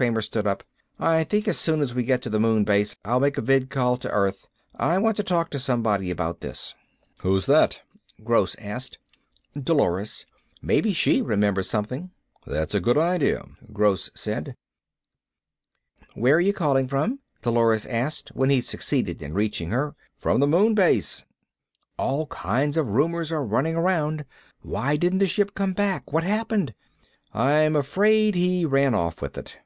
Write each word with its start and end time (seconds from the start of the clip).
Kramer 0.00 0.22
stood 0.22 0.46
up. 0.46 0.64
"I 0.98 1.24
think 1.24 1.46
as 1.46 1.58
soon 1.58 1.82
as 1.82 1.94
we 1.94 2.04
get 2.04 2.22
to 2.22 2.30
the 2.30 2.40
moon 2.40 2.64
base 2.64 2.96
I'll 3.04 3.20
make 3.20 3.36
a 3.36 3.42
vidcall 3.42 4.00
to 4.00 4.08
earth. 4.10 4.48
I 4.74 4.96
want 4.96 5.14
to 5.18 5.22
talk 5.22 5.50
to 5.50 5.58
somebody 5.58 6.10
about 6.10 6.40
this." 6.40 6.74
"Who's 7.20 7.44
that?" 7.44 7.82
Gross 8.24 8.56
asked. 8.58 8.96
"Dolores. 9.62 10.24
Maybe 10.62 10.94
she 10.94 11.20
remembers 11.20 11.68
something." 11.68 12.12
"That's 12.46 12.74
a 12.74 12.80
good 12.80 12.96
idea," 12.96 13.44
Gross 13.74 14.10
said. 14.14 14.56
"Where 16.14 16.36
are 16.36 16.40
you 16.48 16.54
calling 16.54 16.88
from?" 16.88 17.18
Dolores 17.42 17.84
asked, 17.84 18.30
when 18.30 18.48
he 18.48 18.62
succeeded 18.62 19.20
in 19.20 19.34
reaching 19.34 19.68
her. 19.70 19.94
"From 20.16 20.40
the 20.40 20.46
moon 20.46 20.74
base." 20.74 21.26
"All 21.98 22.26
kinds 22.28 22.78
of 22.78 22.88
rumors 22.88 23.30
are 23.30 23.44
running 23.44 23.76
around. 23.76 24.24
Why 24.62 24.96
didn't 24.96 25.18
the 25.18 25.26
ship 25.26 25.54
come 25.54 25.74
back? 25.74 26.10
What 26.10 26.24
happened?" 26.24 26.72
"I'm 27.34 27.76
afraid 27.76 28.34
he 28.34 28.64
ran 28.64 28.94
off 28.94 29.20
with 29.20 29.36
it." 29.36 29.58